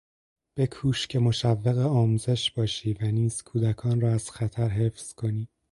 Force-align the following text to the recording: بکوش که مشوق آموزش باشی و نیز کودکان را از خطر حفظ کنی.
بکوش 0.57 1.07
که 1.07 1.19
مشوق 1.19 1.77
آموزش 1.85 2.51
باشی 2.51 2.93
و 2.93 3.05
نیز 3.05 3.41
کودکان 3.43 4.01
را 4.01 4.13
از 4.13 4.31
خطر 4.31 4.67
حفظ 4.69 5.13
کنی. 5.13 5.49